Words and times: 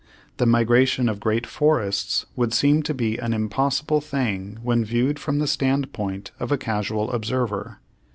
The 0.37 0.47
migration 0.47 1.07
of 1.07 1.19
great 1.19 1.45
forests 1.45 2.25
would 2.35 2.55
seem 2.55 2.81
to 2.81 2.93
be 2.95 3.19
an 3.19 3.35
impossible 3.35 4.01
thing 4.01 4.57
when 4.63 4.83
viewed 4.83 5.19
from 5.19 5.37
the 5.37 5.45
standpoint 5.45 6.31
of 6.39 6.51
a 6.51 6.57
casual 6.57 7.11
observer. 7.11 7.77